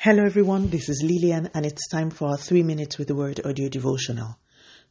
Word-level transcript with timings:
Hello, 0.00 0.24
everyone. 0.24 0.70
This 0.70 0.88
is 0.88 1.02
Lillian, 1.04 1.50
and 1.54 1.66
it's 1.66 1.88
time 1.88 2.10
for 2.10 2.28
our 2.28 2.36
three 2.36 2.62
minutes 2.62 2.98
with 2.98 3.08
the 3.08 3.16
word 3.16 3.40
audio 3.44 3.68
devotional. 3.68 4.38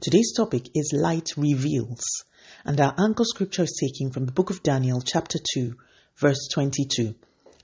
Today's 0.02 0.33
topic 0.36 0.68
is 0.76 0.92
Light 0.94 1.30
Reveals, 1.38 2.04
and 2.66 2.78
our 2.82 2.94
anchor 2.99 3.23
scripture 3.23 3.63
is 3.63 3.79
taken 3.81 4.12
from 4.12 4.25
the 4.25 4.33
book 4.33 4.49
of 4.49 4.63
Daniel, 4.63 4.99
chapter 4.99 5.39
2, 5.54 5.78
verse 6.17 6.49
22. 6.54 7.15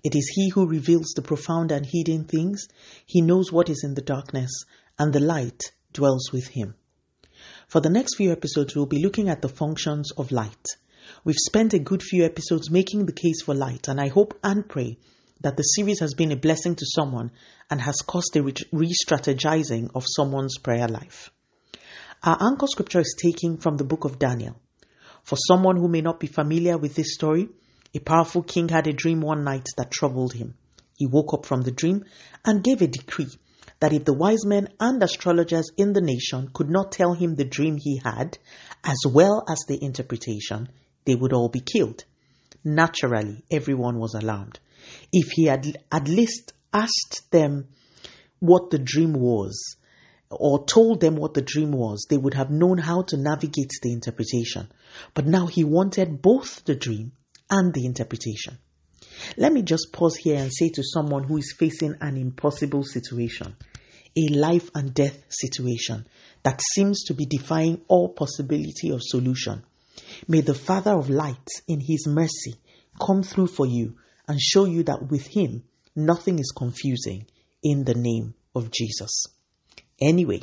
It 0.05 0.15
is 0.15 0.31
He 0.33 0.51
who 0.51 0.65
reveals 0.65 1.11
the 1.13 1.21
profound 1.21 1.73
and 1.73 1.85
hidden 1.85 2.23
things. 2.23 2.69
He 3.05 3.19
knows 3.19 3.51
what 3.51 3.69
is 3.69 3.83
in 3.83 3.94
the 3.96 4.01
darkness, 4.01 4.63
and 4.97 5.12
the 5.12 5.19
light 5.19 5.63
dwells 5.91 6.31
with 6.31 6.47
Him. 6.47 6.75
For 7.67 7.81
the 7.81 7.89
next 7.89 8.15
few 8.15 8.31
episodes, 8.31 8.73
we'll 8.73 8.85
be 8.85 9.03
looking 9.03 9.28
at 9.28 9.41
the 9.41 9.49
functions 9.49 10.13
of 10.13 10.31
light. 10.31 10.65
We've 11.25 11.35
spent 11.35 11.73
a 11.73 11.79
good 11.79 12.03
few 12.03 12.23
episodes 12.23 12.71
making 12.71 13.05
the 13.05 13.12
case 13.12 13.41
for 13.41 13.53
light, 13.53 13.89
and 13.89 13.99
I 13.99 14.07
hope 14.07 14.39
and 14.46 14.65
pray 14.65 14.97
that 15.44 15.57
the 15.57 15.63
series 15.63 15.99
has 15.99 16.13
been 16.13 16.31
a 16.31 16.38
blessing 16.38 16.73
to 16.76 16.85
someone 16.85 17.30
and 17.70 17.80
has 17.80 17.98
caused 17.98 18.35
a 18.35 18.41
re 18.41 18.94
strategizing 19.05 19.90
of 19.94 20.05
someone's 20.08 20.58
prayer 20.58 20.88
life. 20.88 21.31
Our 22.23 22.38
anchor 22.41 22.68
scripture 22.68 23.02
is 23.02 23.16
taken 23.22 23.58
from 23.58 23.76
the 23.76 23.84
book 23.84 24.05
of 24.05 24.18
Daniel. 24.18 24.55
For 25.23 25.35
someone 25.35 25.76
who 25.76 25.90
may 25.90 26.02
not 26.02 26.21
be 26.21 26.27
familiar 26.27 26.77
with 26.77 26.95
this 26.95 27.13
story, 27.13 27.49
a 27.94 27.99
powerful 27.99 28.41
king 28.41 28.70
had 28.70 28.88
a 28.88 28.94
dream 28.94 29.20
one 29.20 29.44
night 29.44 29.68
that 29.76 29.91
troubled 29.91 30.34
him. 30.34 30.55
He 30.98 31.08
woke 31.08 31.34
up 31.34 31.46
from 31.46 31.62
the 31.62 31.71
dream 31.71 32.05
and 32.46 32.63
gave 32.63 32.82
a 32.82 32.88
decree 32.88 33.30
that 33.82 33.91
if 33.91 34.05
the 34.05 34.13
wise 34.13 34.46
men 34.46 34.70
and 34.80 35.04
astrologers 35.04 35.71
in 35.76 35.91
the 35.91 36.02
nation 36.02 36.49
could 36.54 36.70
not 36.70 36.94
tell 36.94 37.13
him 37.13 37.35
the 37.35 37.44
dream 37.44 37.77
he 37.77 37.99
had, 38.02 38.38
as 38.84 38.99
well 39.05 39.44
as 39.49 39.60
the 39.68 39.84
interpretation, 39.84 40.70
they 41.04 41.16
would 41.16 41.34
all 41.34 41.49
be 41.49 41.60
killed. 41.60 42.05
Naturally, 42.63 43.44
everyone 43.52 43.99
was 43.99 44.13
alarmed 44.13 44.60
if 45.12 45.32
he 45.32 45.46
had 45.46 45.78
at 45.92 46.08
least 46.08 46.54
asked 46.73 47.30
them 47.32 47.68
what 48.40 48.70
the 48.70 48.80
dream 48.80 49.14
was 49.14 49.76
or 50.30 50.66
told 50.66 51.00
them 51.00 51.16
what 51.16 51.34
the 51.34 51.41
dream 51.41 51.71
was, 51.71 52.07
they 52.10 52.18
would 52.18 52.34
have 52.34 52.49
known 52.49 52.77
how 52.77 53.04
to 53.04 53.18
navigate 53.18 53.72
the 53.82 53.91
interpretation. 53.91 54.68
But 55.13 55.27
now 55.27 55.46
he 55.46 55.63
wanted 55.63 56.22
both 56.22 56.66
the 56.66 56.76
dream 56.76 57.12
and 57.49 57.74
the 57.74 57.85
interpretation. 57.85 58.57
Let 59.38 59.54
me 59.54 59.62
just 59.62 59.94
pause 59.94 60.16
here 60.16 60.40
and 60.40 60.52
say 60.52 60.70
to 60.70 60.84
someone 60.84 61.24
who 61.24 61.38
is 61.38 61.55
facing 61.57 61.96
an 62.02 62.18
impossible 62.18 62.84
situation, 62.84 63.55
a 64.16 64.33
life 64.33 64.69
and 64.75 64.94
death 64.94 65.23
situation 65.29 66.07
that 66.44 66.61
seems 66.73 67.03
to 67.05 67.13
be 67.13 67.25
defying 67.25 67.81
all 67.88 68.09
possibility 68.09 68.89
of 68.89 69.02
solution. 69.02 69.63
May 70.27 70.41
the 70.41 70.53
Father 70.53 70.91
of 70.91 71.09
lights, 71.09 71.61
in 71.67 71.79
His 71.79 72.07
mercy, 72.07 72.55
come 73.00 73.23
through 73.23 73.47
for 73.47 73.66
you 73.66 73.95
and 74.27 74.39
show 74.39 74.66
you 74.66 74.83
that 74.83 75.09
with 75.09 75.27
Him, 75.27 75.63
nothing 75.95 76.39
is 76.39 76.52
confusing 76.55 77.25
in 77.61 77.83
the 77.83 77.95
name 77.95 78.33
of 78.55 78.71
Jesus. 78.71 79.25
Anyway, 80.02 80.41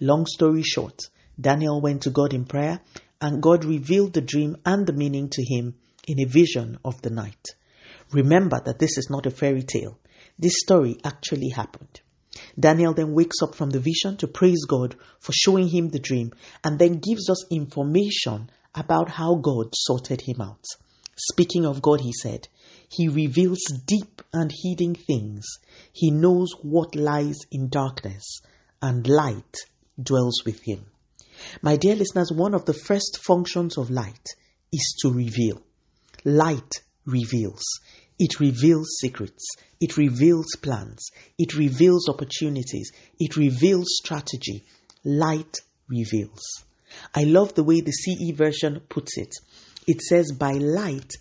long 0.00 0.26
story 0.26 0.62
short, 0.62 1.02
Daniel 1.40 1.80
went 1.80 2.02
to 2.02 2.10
God 2.10 2.32
in 2.34 2.44
prayer 2.44 2.80
and 3.20 3.42
God 3.42 3.64
revealed 3.64 4.12
the 4.12 4.20
dream 4.20 4.56
and 4.64 4.86
the 4.86 4.92
meaning 4.92 5.28
to 5.30 5.42
him 5.42 5.74
in 6.06 6.20
a 6.20 6.28
vision 6.28 6.78
of 6.84 7.02
the 7.02 7.10
night. 7.10 7.48
Remember 8.12 8.60
that 8.64 8.78
this 8.78 8.96
is 8.98 9.08
not 9.10 9.26
a 9.26 9.30
fairy 9.30 9.62
tale. 9.62 9.98
This 10.38 10.54
story 10.58 10.96
actually 11.04 11.50
happened. 11.50 12.00
Daniel 12.58 12.94
then 12.94 13.12
wakes 13.12 13.42
up 13.42 13.54
from 13.54 13.70
the 13.70 13.80
vision 13.80 14.16
to 14.18 14.28
praise 14.28 14.64
God 14.66 14.96
for 15.18 15.32
showing 15.32 15.68
him 15.68 15.88
the 15.88 15.98
dream 15.98 16.32
and 16.64 16.78
then 16.78 16.98
gives 16.98 17.28
us 17.28 17.50
information 17.50 18.50
about 18.74 19.10
how 19.10 19.34
God 19.34 19.74
sorted 19.74 20.22
him 20.22 20.40
out. 20.40 20.64
Speaking 21.16 21.66
of 21.66 21.82
God, 21.82 22.00
he 22.00 22.12
said, 22.12 22.48
He 22.88 23.08
reveals 23.08 23.64
deep 23.86 24.22
and 24.32 24.52
hidden 24.64 24.94
things. 24.94 25.46
He 25.92 26.10
knows 26.10 26.52
what 26.62 26.94
lies 26.94 27.38
in 27.50 27.68
darkness, 27.68 28.40
and 28.80 29.06
light 29.06 29.56
dwells 30.02 30.44
with 30.44 30.60
him. 30.64 30.86
My 31.62 31.76
dear 31.76 31.96
listeners, 31.96 32.32
one 32.32 32.54
of 32.54 32.64
the 32.64 32.74
first 32.74 33.18
functions 33.22 33.76
of 33.78 33.90
light 33.90 34.28
is 34.72 34.94
to 35.02 35.10
reveal. 35.10 35.62
Light 36.24 36.82
reveals. 37.06 37.62
It 38.18 38.38
reveals 38.38 38.98
secrets. 39.00 39.44
It 39.80 39.96
reveals 39.96 40.48
plans. 40.60 41.06
It 41.38 41.54
reveals 41.54 42.08
opportunities. 42.08 42.92
It 43.18 43.36
reveals 43.36 43.86
strategy. 44.02 44.64
Light 45.04 45.56
reveals. 45.88 46.42
I 47.14 47.24
love 47.24 47.54
the 47.54 47.64
way 47.64 47.80
the 47.80 47.92
CE 47.92 48.36
version 48.36 48.80
puts 48.88 49.16
it. 49.16 49.34
It 49.90 50.02
says, 50.02 50.30
By 50.30 50.52
light, 50.52 51.14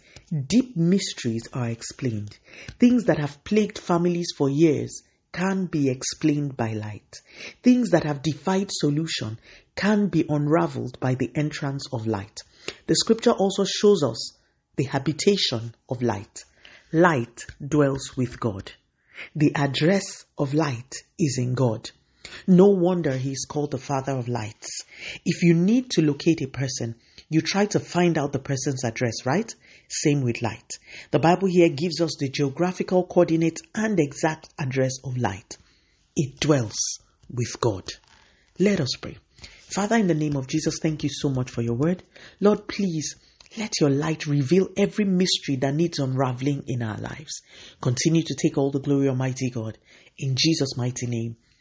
deep 0.46 0.78
mysteries 0.78 1.48
are 1.54 1.70
explained. 1.70 2.38
Things 2.80 3.06
that 3.06 3.18
have 3.18 3.44
plagued 3.44 3.80
families 3.80 4.28
for 4.38 4.48
years 4.48 5.02
can 5.32 5.66
be 5.66 5.90
explained 5.90 6.56
by 6.56 6.74
light. 6.74 7.16
Things 7.64 7.90
that 7.90 8.04
have 8.04 8.22
defied 8.22 8.70
solution 8.72 9.40
can 9.76 10.10
be 10.10 10.24
unraveled 10.30 11.00
by 11.00 11.16
the 11.16 11.32
entrance 11.34 11.88
of 11.92 12.06
light. 12.06 12.42
The 12.86 12.94
scripture 12.94 13.32
also 13.32 13.66
shows 13.66 14.04
us 14.04 14.38
the 14.76 14.84
habitation 14.84 15.74
of 15.90 16.04
light. 16.04 16.44
Light 16.92 17.48
dwells 17.68 18.16
with 18.16 18.40
God. 18.40 18.72
The 19.36 19.56
address 19.56 20.26
of 20.38 20.54
light 20.54 20.94
is 21.18 21.40
in 21.40 21.56
God. 21.56 21.90
No 22.46 22.68
wonder 22.68 23.18
he 23.18 23.32
is 23.32 23.48
called 23.50 23.72
the 23.72 23.80
Father 23.80 24.12
of 24.12 24.28
lights. 24.28 24.84
If 25.26 25.42
you 25.42 25.56
need 25.56 25.90
to 25.92 26.04
locate 26.04 26.42
a 26.44 26.48
person, 26.48 26.94
you 27.30 27.42
try 27.42 27.66
to 27.68 27.80
find 27.80 28.18
out 28.18 28.32
the 28.32 28.40
person's 28.40 28.84
address, 28.84 29.26
right? 29.26 29.54
Same 29.88 30.22
with 30.22 30.42
light. 30.42 30.80
The 31.12 31.20
Bible 31.20 31.48
here 31.48 31.70
gives 31.70 32.02
us 32.02 32.18
the 32.20 32.30
geographical 32.30 33.06
coordinates 33.06 33.62
and 33.76 34.00
exact 34.00 34.50
address 34.60 34.94
of 35.04 35.18
light. 35.18 35.58
It 36.16 36.40
dwells 36.40 37.00
with 37.32 37.60
God. 37.62 37.88
Let 38.58 38.82
us 38.82 38.96
pray. 39.00 39.18
Father, 39.74 39.98
in 39.98 40.08
the 40.08 40.16
name 40.16 40.36
of 40.36 40.48
Jesus, 40.48 40.80
thank 40.82 41.04
you 41.04 41.10
so 41.12 41.30
much 41.30 41.52
for 41.52 41.62
your 41.62 41.76
word. 41.76 42.04
Lord, 42.40 42.68
please 42.68 43.16
let 43.58 43.74
your 43.80 43.92
light 43.92 44.26
reveal 44.26 44.70
every 44.76 45.06
mystery 45.06 45.56
that 45.58 45.76
needs 45.76 46.00
unraveling 46.00 46.64
in 46.68 46.82
our 46.82 46.98
lives. 46.98 47.42
Continue 47.80 48.24
to 48.24 48.36
take 48.36 48.58
all 48.58 48.72
the 48.72 48.80
glory, 48.80 49.08
Almighty 49.08 49.50
God. 49.52 49.78
In 50.18 50.36
Jesus' 50.36 50.76
mighty 50.76 51.06
name 51.08 51.38